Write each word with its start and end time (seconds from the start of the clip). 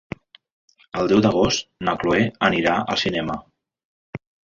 El 1.01 1.09
deu 1.11 1.21
d'agost 1.27 1.69
na 1.89 1.97
Cloè 2.01 2.25
anirà 2.51 2.77
al 2.83 3.01
cinema. 3.07 3.41